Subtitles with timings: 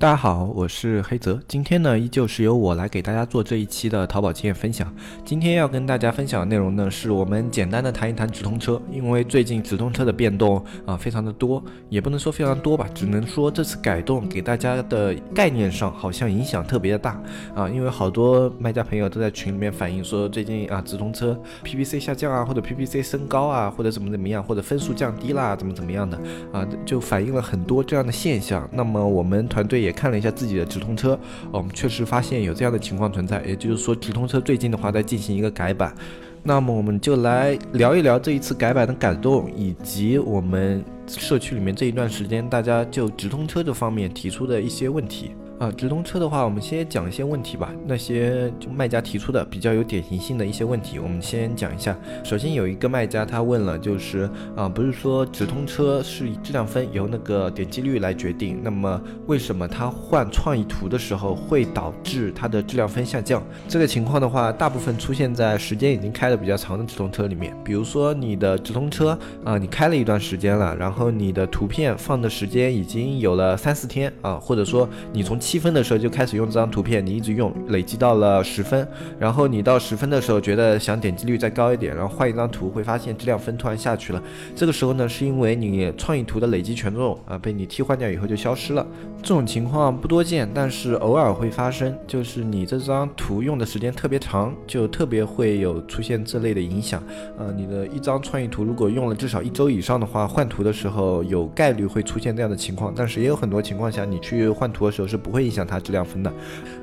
[0.00, 1.38] 大家好，我是黑泽。
[1.46, 4.90] 今天呢，依旧是由我来给大家做这一期的淘宝经验分享。
[5.26, 8.80] 今天要跟大家分享的内容呢，是我们简单的谈一谈直通车。
[8.90, 17.22] 因为最近直通车的变动啊，非常的多，也不能说非常多吧，只能说这次改动给大家的概念上好像影响特别的大
[17.54, 17.68] 啊。
[17.68, 26.18] 因为好多卖家朋友都在群里面反映说，最近啊，直通车 PPC 下降啊，或者 PPC 升高啊，或者怎么怎么样，或者分数降低啦，怎么怎么样的
[26.54, 28.66] 啊，就反映了很多这样的现象。
[28.72, 29.89] 那么我们团队也。
[29.92, 31.18] 看了一下自己的直通车，
[31.52, 35.94] 我们确实发现有这样的情况存在，也就是说直通车最近的话在进行一个改版，
[36.42, 45.32] 那么我们就来聊一聊这一次改版的改动，以及我们社区里面这一段时间大家就直通车这方面提出的一些问题。
[45.60, 47.70] 啊，直通车的话，我们先讲一些问题吧。
[47.86, 51.94] 那些就卖家提出的比较有典型性的一些问题，我们先讲一下。
[52.24, 54.20] 首先有一个卖家他问了，就是
[54.56, 63.42] 啊，不是说直通车是以质量分由那个点击率来决定，那么为什么他换创意图的时候会导致它的质量分下降？
[63.68, 67.54] 这个情况的话，大部分出现在时间已经开的比较长的直通车里面。
[67.62, 69.10] 比如说你的直通车
[69.44, 78.86] 啊，你开了一段时间了，然后你的图片放的时间已经有了三四天啊，或者说你从七分的时候就开始用这张图片，你一直用，累积到了十分，
[79.18, 84.22] 然后你到十分的时候觉得想点击率再高一点，然后换一张图，会发现质量分突然下去了。
[84.54, 88.86] 这个时候呢，是因为你创意图的累积权重啊被你替换掉以后就消失了。
[89.20, 97.02] 这种情况不多见，但是偶尔会发生，就是你这张图用的时间特别长，就特别会有出现这类的影响。
[97.36, 102.94] 呃，你的一张创意图如果用了至少一周以上的话，换图的时候有概率会出现这样的情况。
[102.94, 105.39] 但是也有很多情况下，你去换图的时候是不会。
[105.40, 106.30] 会影响它质量分的，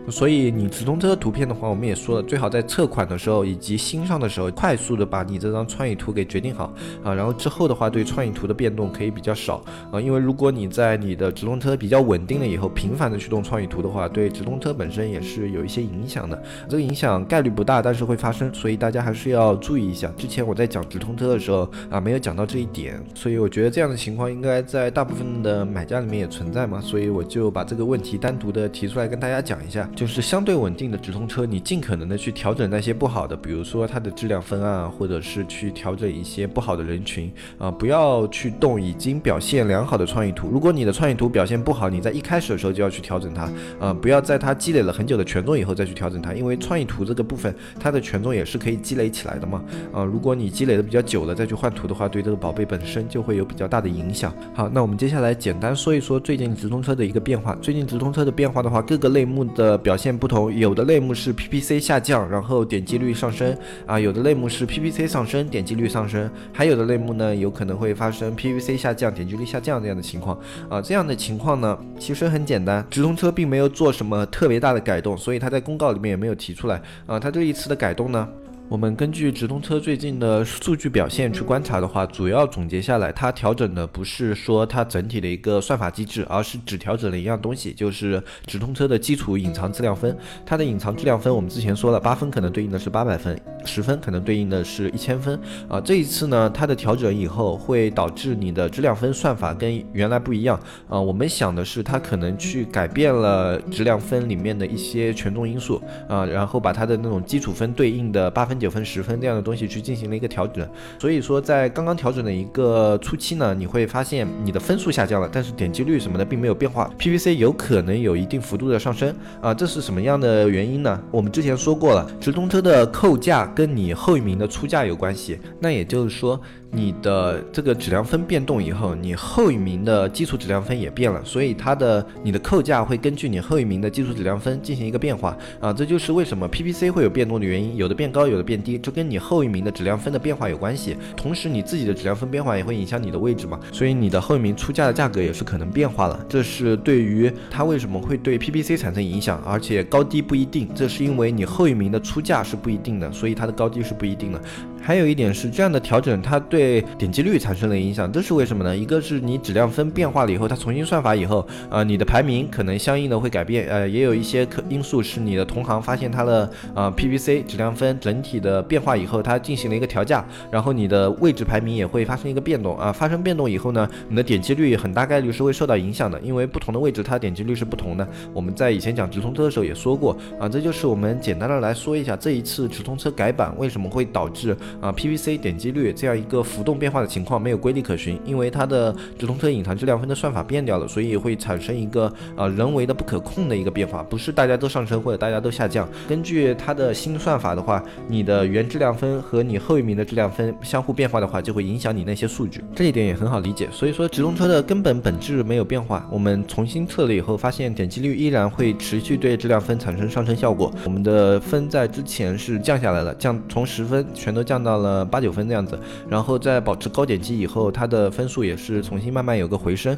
[0.10, 6.74] 所以你直通车图片的话，我们也说了，最好在测款的时候以及新上的时候，快速的把你这张创意图给决定好
[7.04, 16.42] 啊，然后之后的话，对创意图的变动可以比较少啊，因为如果你在你的直通车比较稳定了以后，频繁的去动创意图的话，对直通车本身也是有一些影响的。
[16.68, 20.12] 这个影响概率不大，但是会发生，所以大家还是要注意一下。
[20.18, 28.47] 之前我在讲直通车的时候啊，没有讲到这一点，所以我觉得这样的情况应该在大部分的买家里面也存在嘛，所以我就把这个问题单独。
[28.48, 40.50] 图的提出来跟大家讲一下，就是相对稳定的直通车，你尽可能的去调整那些不好的，比如说它的质量分啊，或者是去调整一些不好的人群啊，不要去动已经表现良好的创意图。
[40.50, 54.34] 如果你的创意图表现不好，你在一开始的时候就要去调整它啊，不要在它积累了很久的权重以后再去调整它，因为创意图这个部分它的权重也是可以积累起来的嘛啊，如果你积累的比较久了再去换图的话，对这个宝贝本身就会有比较大的影响。
[54.54, 70.40] 好，那我们接下来简单说一说最近直通车的一个变化，最近直通车的变化的话，各个类目的表现不同，有的类目是 PPC 下降，然后点击率上升啊，有的类目是 PPC 上升，点击率上升，还有的类目呢，有可能会发生 PPC 下降，点击率下降这样的情况
[70.70, 70.80] 啊。
[70.80, 77.20] 这样的情况呢，其实很简单，直通车并没有做什么特别大的改动，所以他在公告里面也没有提出来啊。
[77.20, 78.30] 他这一次的改动呢？
[78.70, 90.16] 我们根据直通车最近的数据表现去观察的话，主要总结下来，它调整的不是说它整体的一个算法机制，而是只调整了一样东西，就是直通车的基础隐藏质量分。
[90.46, 95.40] 它的隐藏质量分，我们之前说了，八分可能对应的是八百分，十分可能对应的是一千分
[95.70, 95.80] 啊。
[95.80, 101.00] 这一次呢，它的调整以后会导致你的质量分算法跟原来不一样啊。
[101.00, 108.57] 我们想的是，它可能去改变了质量分里面的一些权重因素啊，然后把它的那种基础分对应的八分。
[108.60, 110.68] 九分、十分这样的东西去进行了一个调整，
[111.00, 121.02] 所以说在刚刚调整的一个初期呢，你会发现你的分数下降了，但是点击率什么的并没有变化，PPC 有可能有一定幅度的上升啊，这是什么样的原因呢？
[121.12, 126.40] 我们之前说过了，直通车的扣价跟你后一名的出价有关系，那也就是说。
[126.72, 140.96] 你的这个质量分变动以后，你后一名的基础质量分也变了，所以它的你的扣价会根据你后一名的基础质量分进行一个变化啊，这就是为什么 PPC 会有变动的原因，有的变高，有的变低，这跟你后一名的质量分的变化有关系。
[141.16, 146.24] 同时，你自己的质量分变化也会影响你的位置嘛，所以你的后一名出价的价格也是可能变化了。
[146.28, 154.42] 这是对于它为什么会对 PPC 产生影响，而且高低不一定，这是因为你后一名的出价是不一定的，所以它的高低是不一定的。
[154.88, 158.78] 还有一点是这样的调整，它对点击率产生了影响，这是为什么呢？
[158.78, 178.08] 一个是你质量分变化了以后，它重新算法以后，呃，你的排名可能相应的会改变，呃，也有一些可因素是你的同行发现它的呃 PPC 质量分整体的变化以后，它进行了一个调价，然后你的位置排名也会发生一个变动啊，发生变动以后呢，你的点击率很大概率是会受到影响的，因为不同的位置它点击率是不同的。
[178.34, 195.88] 我们在以前讲直通车的时候也说过啊，这就是我们简单的来说一下这一次直通车改版为什么会导致啊 PPC 点击率这样一个浮动变化的情况没有规律可循，因为它的直通车隐藏质量分的算法变掉了，所以会产生一个呃人为的不可控的一个变化，不是大家都上升或者大家都下降。
[196.08, 202.64] 根据它的新算法的话，你的原质量分和你后一名的质量分相互变化的话，就会影响你那些数据。
[202.76, 203.68] 这一点也很好理解。
[203.72, 210.72] 所以说直通车的根本本质没有变化，我们重新测了以后发现点击率依然会持续对质量分产生上升效果。
[210.86, 219.98] 我们的分在之前是降下来了，降从十分全都降到了八九分这样子，然后在保持高点击以后，它的分数也是重新慢慢有个回升。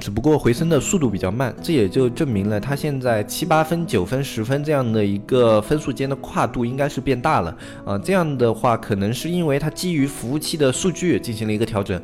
[0.00, 7.98] 只不过回升的速度比较慢，这也就证明了它现在七八分、九分、十分这样的一个分数间的跨度应该是变大了啊。
[7.98, 12.00] 这样的话，可能是因为它基于服务器的数据进行了一个调整。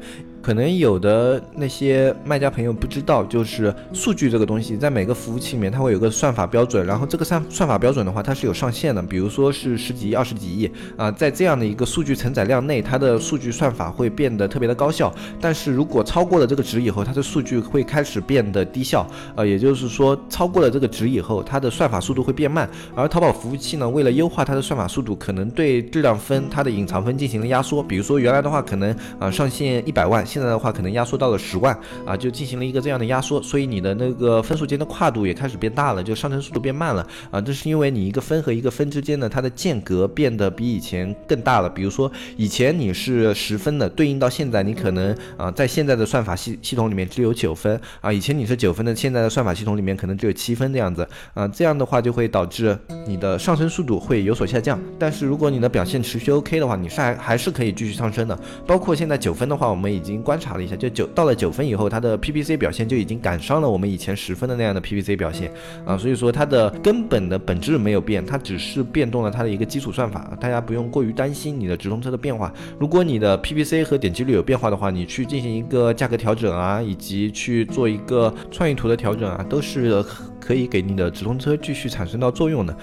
[0.47, 15.13] 可能有的那些卖家朋友不知道，就是数据这个东西，在每个服务器里面它会有个算法标准，然后这个算算法标准的话，它是有上限的，比如说是十几亿、二十几亿啊，在这样的一个数据承载量内，它的数据算法会变得特别的高效。
[15.41, 19.05] 但是如果超过了这个值以后，它的数据会开始变得低效，
[19.35, 22.71] 呃，也就是说超过了这个值以后，它的算法速度会变慢。
[22.95, 30.25] 而淘宝服务器呢，为了优化它的算法速度，可能对质量分它的隐藏分进行了压缩，比如说原来的话可能啊上限一百万。
[30.37, 31.75] 现在的话可能压缩到了十万
[32.05, 37.41] 啊，就进行了一个这样的压缩，所以你的那个分数间的跨度也开始变大了，就上升速度变慢了啊。
[37.41, 41.71] 这是因为你一个分和一个分之间呢，它的间隔变得比以前更大了。
[41.71, 51.49] 比如说以前你是十分的，对应到现在你可能啊，在现在的算法系系统里面只有九分啊，以前你是九分的，现在的算法系统里面可能只有七分这样子啊。
[51.49, 54.79] 这样的话就会导致你的上升速度会有所下降。
[54.99, 58.39] 但是如果你的表现持续 OK 的话，你是还还是可以继续上升的。
[58.67, 61.07] 包括现在九分的话，我们已经观察了一下，就九。
[61.15, 65.51] 到了九分以后，它的 PPC 表现就已经赶上了我们以前十分的那样的 PPC 表现
[65.85, 72.53] 啊，所以说它的根本的本质没有变，它只是变动了它的一个基础算法，大家不用过于担心你的直通车的变化。
[72.79, 80.05] 如果你的 PPC 和点击率有变化的话，你去进行一个价格调整啊，以及去做一个创意图的调整啊，都是
[80.41, 82.77] 可以给你的直通车继续产生到作用的。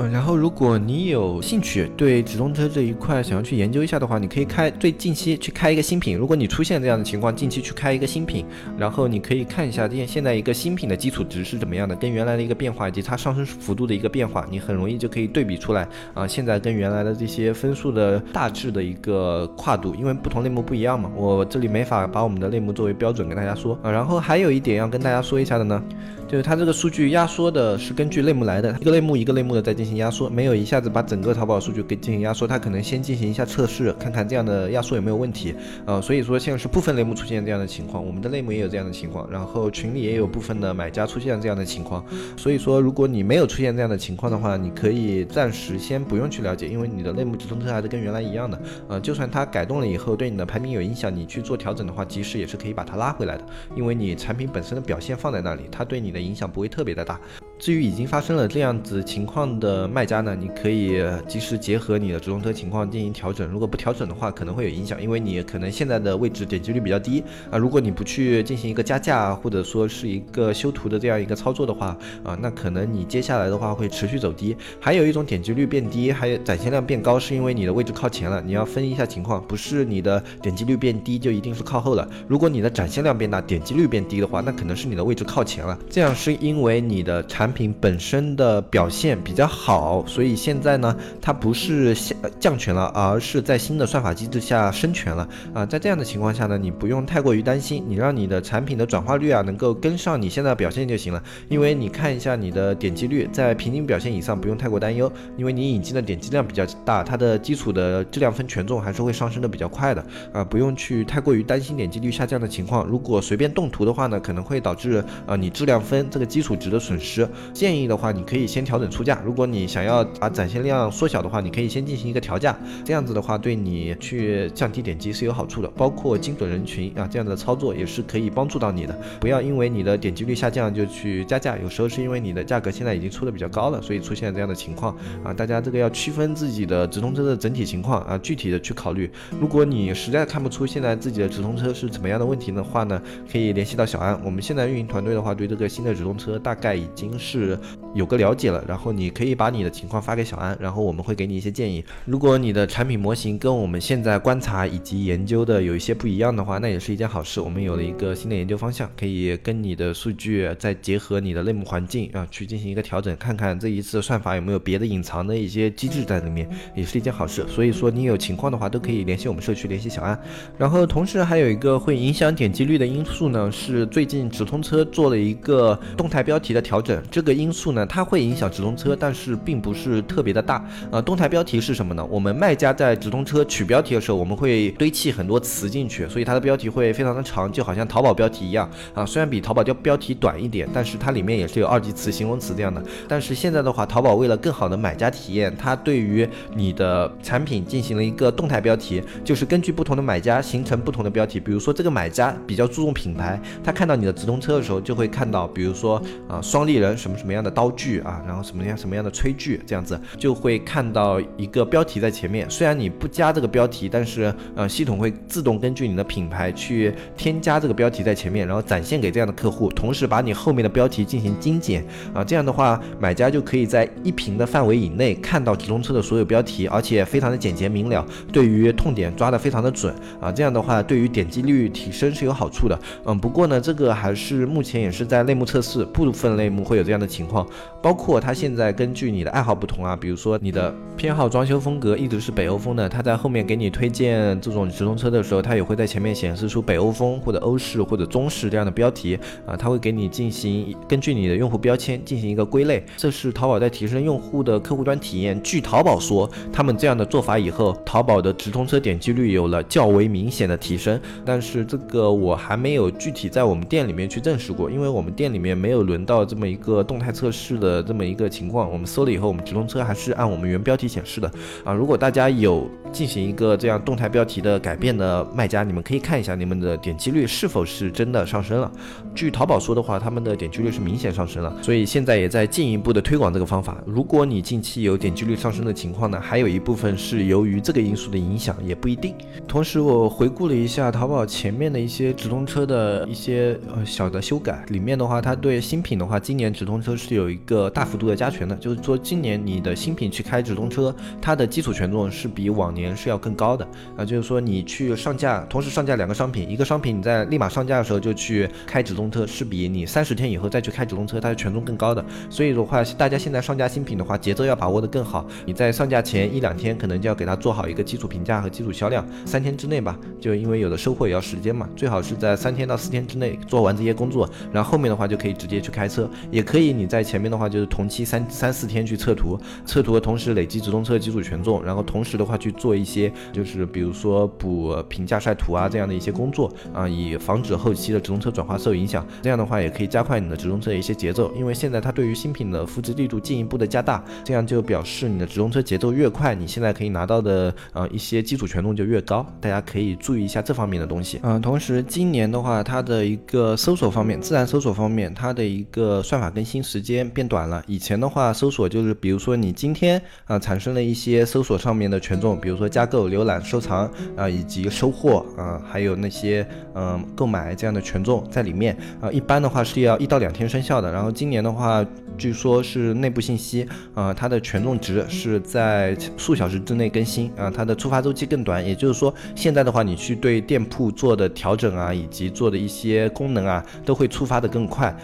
[0.00, 6.16] 嗯，然后如果你有兴趣对直通车这一块想要去研究一下的话，你可以开最近期去开一个新品。
[6.16, 8.46] 如果你出现这样的情况，近期去开一个新品，
[8.78, 16.24] 然后你可以看一下现现在一个新品的基础值是怎么样的，跟原来的一个变化以及它上升幅度的一个变化，你很容易就可以对比出来啊。
[16.24, 23.90] 现在跟原来的这些分数的大致的一个跨度，因为不同类目不一样嘛，我这里没法把我们的类目作为标准跟大家说啊。
[23.90, 25.82] 然后还有一点要跟大家说一下的呢，
[26.28, 29.98] 就是它这个数据压缩的是根据类目来的，一个类目一个类目的在进行。
[29.98, 35.54] 压缩没有一下子把整个淘宝数据给进行压缩，它可能先进行一下测试，看看这样的压缩有没有问题。
[35.86, 42.04] 呃，所以说现在是部分类目出现这样的情况，我们的类目也有这样的情况，然后群里也有部分的买家出现这样的情况。
[42.36, 48.60] 所以说，如果你没有出现这样的情况的话，你可以暂时先不用去了解，因为你的类目直通车还是跟原来一样的。
[48.88, 53.44] 呃，就算它改动了以后对你的排名有影响，你去做调整的话，及时也是可以把它拉回来的，
[53.74, 57.20] 因为你产品本身的表现放在那里，它对你的影响不会特别的大。
[57.58, 63.48] 至于已经发生了这样子情况的卖家呢，你可以及时结合你的直通车情况进行调整。
[63.50, 67.58] 如果不调整的话，可能会有影响，因为你可能现在的位置点击率比较低啊。
[67.58, 74.56] 如果你不去进行一个加价或者说是一个修图的这样一个操作的话啊，那可能你接下来的话会持续走低。
[74.78, 78.40] 还有一种点击率变低，还有展现量变高，是因为你的位置靠前了。
[78.40, 82.08] 你要分一下情况，不是你的点击率变低就一定是靠后了。
[82.28, 85.76] 如果你的展现量变大，点击率变低的话，那可能是你的位置靠前了。
[85.90, 95.64] 这样是因为你的产产品本身的表现比较好，所以现在呢，它不是降降权了，而是在新的算法机制下升权了啊。
[95.64, 101.22] 在这样的情况下呢，你不用太过于担心，你让你的产品的转化率啊能够跟上你现在表现就行了。
[101.48, 112.84] 因为你看一下你的点击率在平均表现以上，不用太过担忧，因为你引进的点击量比较大，它的基础的质量分权重还是会上升的比较快的啊，不用去太过于担心点击率下降的情况。
[112.86, 117.26] 如果随便动图的话呢，可能会导致啊你质量分这个基础值的损失。
[117.52, 119.20] 建议的话，你可以先调整出价。
[119.24, 125.68] 如果你想要把展现量缩小的话，你可以先进行一个调价，这样子的话对你去降低点击是有好处的。
[125.76, 128.98] 包括精准人群啊这样的操作也是可以帮助到你的。
[129.20, 135.32] 不要因为你的点击率下降就去加价，有时候是因为你的价格现在已经出的比较高了，所以出现这样的情况啊。
[135.32, 139.10] 大家这个要区分自己的直通车的整体情况啊，具体的去考虑。
[139.40, 144.18] 如果你实在看不出现在自己的直通车是怎么样的问题的话呢，可以联系到小安。
[144.24, 147.58] 我们现在运营团队的话，对这个新的直通车大概已经是是
[147.94, 148.64] 有个了解了。
[148.66, 151.84] 然后你可以把你的情况发给小安，然后我们会给你一些建议。
[152.04, 157.40] 如果你的产品模型跟我们现在观察以及研究的有一些不一样的话，那也是一件好事。
[157.40, 167.44] 我们有了一个新的研究方向，可以跟你的数据再结合你的类目环境啊，去进行一个调整，看看这一次算法有没有别的隐藏的一些机制在里面，也是一件好事。
[167.48, 170.18] 所以说你有情况的话，都可以联系我们社区，联系小安。
[170.56, 177.02] 然后同时还有一个会影响点击率的因素呢，是最近直通车做了一个动态标题的调整。
[177.18, 180.64] 这个因素呢，它会影响直通车，但是并不是特别的大。
[180.92, 182.06] 呃，动态标题是什么呢？
[182.08, 189.04] 我们卖家在直通车取标题的时候，我们会堆砌很多词进去，所以它的标题会非常的长，就好像淘宝标题一样啊。
[189.04, 192.80] 虽然比淘宝标标题短一点，但是它里面也是有二级词、形容词这样的。
[193.08, 201.40] 但是现在的话，淘宝为了更好的买家体验，它对于你的产品进行了一个动态标题，就是根据不同的买家形成不同的标题。
[201.40, 212.48] 比如说这个买家比较注重品牌，他看到你的直通车的时候，就会看到，比如说啊双立人什么什么什么样的刀具啊，然后什么样什么样的炊具这样子，就会看到一个标题在前面。
[212.50, 232.78] 虽然你不加这个标题，但是呃系统会自动根据你的品牌去添加这个标题在前面，然后展现给这样的客户，同时把你后面的标题进行精简啊，这样的话买家就可以在一屏的范围以内看到直通车的所有标题，而且非常的简洁明了，对于痛点抓得非常的准啊，这样的话对于点击率提升是有好处的。
[233.06, 237.46] 嗯，不过呢，这个还是目前也是在类目测试，部分类目会有这样的情况，
[237.82, 255.38] 包括它现在根据你的爱好不同啊，比如说你的偏好装修风格一直是北欧风的，它在后面给你推荐这种直通车的时候，它也会在前面显示出北欧风或者欧式或者中式这样的标题啊，它会给你进行根据你的用户标签进行一个归类，这是淘宝在提升用户的客户端体验。
[255.42, 268.70] 据淘宝说，他们这样的做法以后，淘宝的直通车点击率有了较为明显的提升，但是这个我还没有具体在我们店里面去证实过，因为我们店里面没有轮到这么一个动态测试的这么一个情况。
[268.70, 271.30] 我们搜了以后，我们直通车还是按我们原标题显示的
[271.64, 271.72] 啊。
[271.72, 278.70] 如果大家有进行一个这样动态标题的改变的卖家，你们可以看一下你们的点击率是否是真的上升了。
[279.14, 283.76] 据淘宝说的话，他们的点击率是明显上升了，所以现在也在进一步的推广这个方法。
[283.86, 289.14] 如果你近期有点击率上升的情况呢，还有一部分是由于这个因素的影响，也不一定。
[289.46, 303.66] 同时，我回顾了一下淘宝前面的一些直通车的一些呃小的修改，里面的话，它对新品的话，今年直通车是有一个大幅度的加权的，就是说今年你的新品去开直通车，它的基础权重是比往年是要更高的
[303.96, 312.04] 啊，就是说你去上架，同时上架两个商品，一个商品你在立马上架的时候就去开直通车，是比你三十天以后再去开直通车，它的权重更高的。
[312.30, 315.26] 所以的话，大家现在上架新品的话，节奏要把握的更好。
[315.44, 339.06] 你在上架前一两天，可能就要给它做好一个基础评价和基础销量，三天之内吧，就因为有的收货也要时间嘛，最好是在三天到四天之内做完这些工作，然后后面的话就可以直接去开车，也可以你在前面的话就是同期三三四天去测图，测图的同时累积直通车基础权重，然后同时的话去做做一些就是比如说补评价晒图啊这样的一些工作啊，以防止后期的直通车转化受影响。
[339.22, 349.24] 这样的话也可以加快你的直通车的一些节奏，因为现在它对于新品的复制力度进一步的加大，这样就表示你的直通车节奏越快，你现在可以拿到的呃一些基础权重就越高。
[349.40, 351.18] 大家可以注意一下这方面的东西。
[351.22, 357.64] 嗯，同时今年的话，它的一个搜索方面，自然搜索方面，它的一个算法更新时间变短了。
[357.66, 370.92] 以前的话，搜索就是比如说你今天啊产生了一些搜索上面的权重，比如说加购、浏览、收藏啊以及收货啊，还有那些嗯购买这样的权重在里面啊，一般的话是要一到两天生效的。
[370.92, 371.84] 然后今年的话，
[372.16, 378.64] 据说是内部信息啊，它的权重值是在数小时之内更新啊，它的触发周期更短。
[378.66, 384.94] 也就是说，现在的话，你去对店铺做的调整啊，以及做的一些功能啊，都会触发的更快。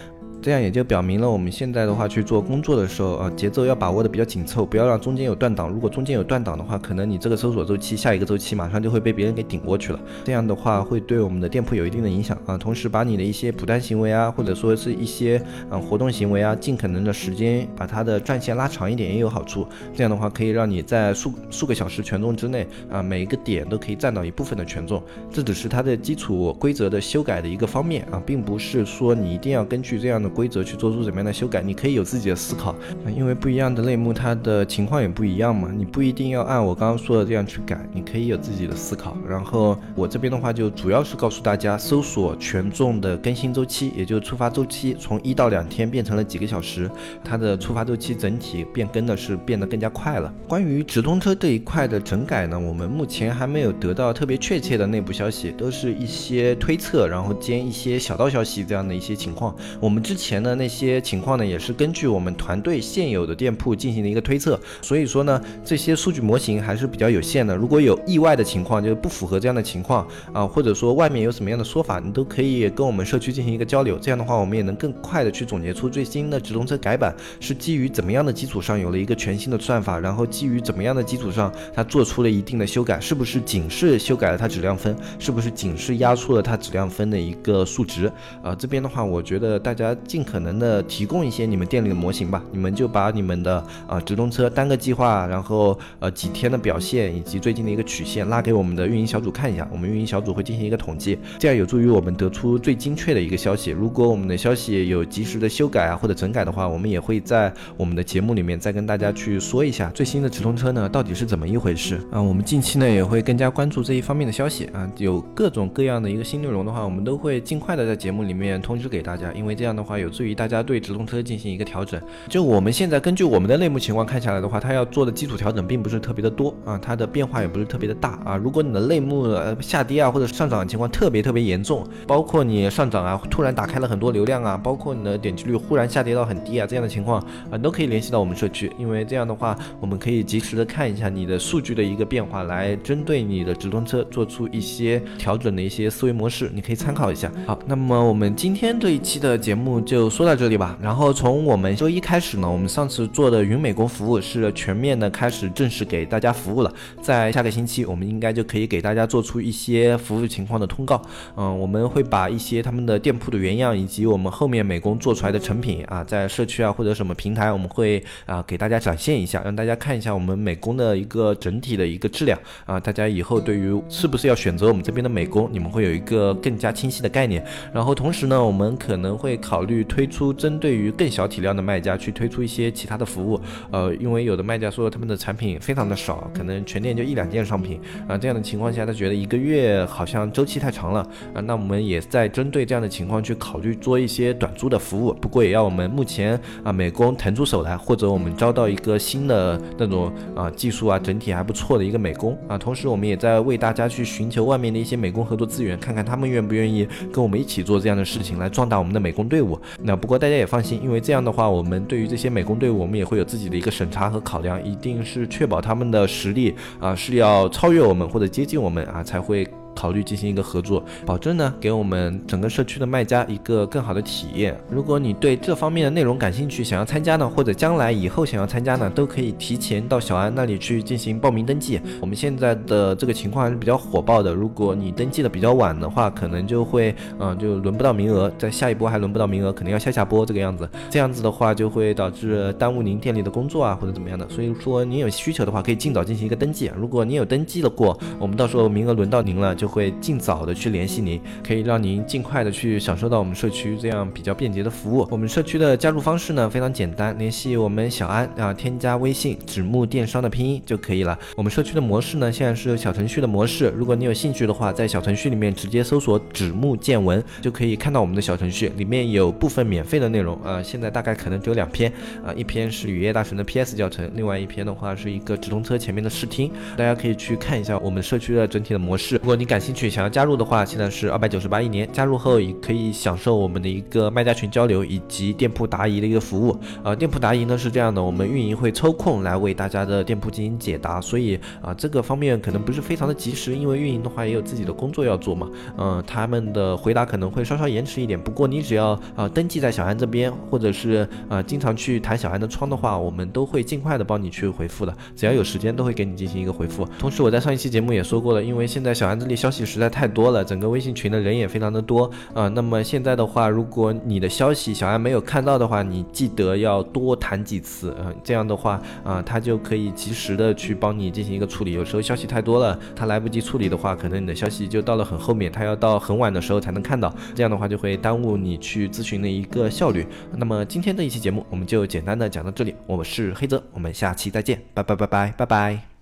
[0.45, 5.71] 这样也就表明了我们现在的话去做工作的时候，呃，节奏要把握的比较紧凑，不要让中间有断档。
[5.71, 9.99] 如果中间有断档的话，可能你这个搜索周期下一个周期马上就会被别人给顶过去了。
[10.23, 12.55] 这样的话会对我们的店铺有一定的影响啊。
[12.59, 19.67] 同时把你的一些补单行为啊，或者说是一些嗯活动行为啊，尽可能的时间把它的战线拉长一点也有好处。
[19.95, 25.01] 这样的话可以让你在数数个小时权重之内啊，每一个点都可以占到一部分的权重。
[25.31, 32.75] 这只是它的基础规则的修改的一个方面啊，并不是说你一定要根据这样的规则去做出怎么样的修改，你可以有自己的思考。
[33.15, 39.15] 因为不一样的类目，它的情况也不一样嘛，你不一定要按我刚刚说的这样去改，你可以有自己的思考。
[39.27, 46.91] 然后我这边的话就主要是告诉大家，搜索权重的更新周期，也就是触发周期，从一到两天变成了几个小时，
[47.23, 50.33] 它的触发周期整体变更的是变得更加快了。
[50.47, 59.55] 关于直通车这一块的整改呢，我们目前还没有得到特别确切的内部消息，都是一些推测，然后兼一些小道消息这样的一些情况。
[59.79, 67.55] 我们之前前的那些情况呢，也是根据我们团队现有的店铺进行的一个推测，所以说呢，这些数据模型还是比较有限的。
[67.55, 73.99] 如果有意外的情况，就是不符合这样的情况啊，或者说外面有什么样的说法，你都可以跟我们社区进行一个交流。
[73.99, 88.11] 这样的话，我们也能更快的去总结出最新的直通车改版是基于怎么样的基础上有了一个全新的算法，然后基于怎么样的基础上它做出了一定的修改，是不是仅是修改了它质量分，是不是仅是压缩了它质量分的一个数值？
[88.41, 103.71] 啊，这边的话，我觉得大家尽可能的提供一些你们店里的模型吧，你们就把你们的啊直通车单个计划，然后呃几天的表现以及最近的一个曲线拉给我们的运营小组看一下，我们运营小组会进行一个统计，这样有助于我们得出最精确的一个消息。
[103.71, 112.21] 如果我们的消息有及时的修改啊或者整改的话，我们也会在我们的节目里面再跟大家去说一下最新的直通车呢到底是怎么一回事啊。
[112.21, 122.01] 我们近期呢也会更加关注这一方面的消息啊，有各种各样的一个新内容的话，我们都会尽快的在节目里面通知给大家，因为这样的话有助于大家对直通车进行一个调整。
[122.29, 128.35] 就我们现在根据我们的类目情况看下来的话，它要做的基础调整并不是特别的多啊，它的变化也不是特别的大啊。
[128.37, 147.31] 如果你的类目呃下跌啊或者上涨的情况特别特别严重，包括你上涨啊突然打开了很多流量啊，包括你的点击率忽然下跌到很低啊这样的情况啊，都可以联系到我们社区，因为这样的话我们可以及时的看一下你的数据的一个变化，来针对你的直通车做出一些调整的一些思维模式，你可以参考一下。
[147.45, 150.75] 好，那么我们今天这一期的节目就说到这里吧。
[150.81, 160.99] 然后从我们周一开始呢，我们上次做的云美工服务是全面的开始正式给大家服务了，在下个星期我们应该就可以给大家做出一些服务情况的通告。
[161.37, 172.79] 嗯，我们会把一些他们的店铺的原样以及我们后面美工做出来的成品啊，在社区啊或者什么平台，我们会啊给大家展现一下，让大家看一下我们美工的一个整体的一个质量啊。
[172.79, 177.45] 大家以后对于是不是要选择我们这边的美工，你们会有一个更加清晰的概念。
[177.71, 183.39] 然后同时呢，我们可能会考虑去推出针对于更小体量的卖家去推出一些其他的服务。
[183.71, 191.01] 呃，因为有的卖家说他们的产品非常的少，可能全店就一两件商品啊，这样的情况下，他觉得一个月好像周期太长了
[191.33, 191.41] 啊。
[191.41, 202.57] 那我们也在针对这样的情况去考虑做一些短租的服务，不过也要我们目前啊美工腾出手来，或者我们招到一个新的那种啊技术啊整体还不错的一个美工啊。
[202.57, 209.59] 同时我们也在为大家去寻求外面的一些美工合作资源，看看他们愿不愿意跟我们一起做这样的事情，来壮大我们的美工队伍。
[209.81, 219.47] 那不过大家也放心，因为这样的话，我们对于这些美工队伍，我们也会有自己的一个审查和考量，一定是确保他们的实力啊是要超越我们或者接近我们啊才会。
[219.75, 224.57] 考虑进行一个合作，保证呢给我们整个社区的卖家一个更好的体验。
[224.69, 231.79] 如果你对这方面的内容感兴趣，想要参加呢，或者将来以后想要参加呢，都可以提前到小安那里去进行报名登记。
[231.99, 240.67] 我们现在的这个情况还是比较火爆的，如果你登记的比较晚的话，可能就会嗯就轮不到名额，在下一波还轮不到名额，肯定要下下播这个样子。
[240.89, 244.27] 这样子的话就会导致耽误您店里的工作啊或者怎么样的。
[244.29, 246.71] 所以说您有需求的话，可以尽早进行一个登记。
[246.77, 249.64] 如果您有登记了过，我们到时候名额轮到您了就。
[249.65, 255.07] 就会尽早的去联系您，可以让您尽快的去享受到我们社区这样比较便捷的服务。
[255.09, 261.17] 我们社区的加入方式呢非常简单，联系我们小安啊，添加微信纸木电商的拼音就可以了。
[261.35, 271.91] 我们社区的模式呢现在是小程序的模式，如果你有兴趣的话，在小程序里面直接搜索纸木见闻就可以看到我们的小程序，里面有部分免费的内容啊，现在大概可能只有两篇
[272.23, 279.15] 啊，一篇是雨夜大神的 PS 教程，另外一篇的话是一个直通车前面的试听，大家可以去看一下我们社区的整体的模式。
[279.15, 281.89] 如果你感感兴趣想要加入的话，现在是二百九十八一年。
[281.93, 286.59] 加入后也可以享受我们的一个卖家群交流以及店铺答疑的一个服务。
[286.83, 295.49] 呃，店铺答疑呢是这样的，我们运营会抽空来为大家的店铺进行解答，所以啊这个方面可能不是非常的及时，因为运营的话也有自己的工作要做嘛。
[295.77, 298.21] 嗯，他们的回答可能会稍稍延迟一点。
[298.21, 304.93] 不过你只要啊登记在小安这边，或者是啊经常去弹小安的窗的话，我们都会尽快的帮你去回复的。
[305.15, 306.85] 只要有时间都会给你进行一个回复。
[306.99, 309.44] 同时我在上一期节目也说过了，因为现在小安这里。
[309.45, 312.47] 消息实在太多了，整个微信群的人也非常的多啊。
[312.47, 321.73] 那么现在的话，如果你的消息小安没有看到的话，你记得要多弹几次嗯，这样的话啊，他就可以及时的去帮你进行一个处理。
[321.73, 330.07] 有时候消息太多了，他来不及处理的话，可能你的消息就到了很后面，他要到很晚的时候才能看到，这样的话就会耽误你去咨询的一个效率。
[330.35, 335.94] 那么今天的一期节目我们就简单的讲到这里，我是黑泽，我们下期再见，拜拜拜拜拜拜。